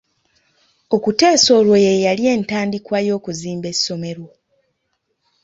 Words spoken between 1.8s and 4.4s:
ye yali entandikwa y'okuzimba essomero.